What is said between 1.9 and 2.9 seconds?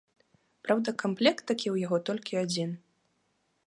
толькі адзін.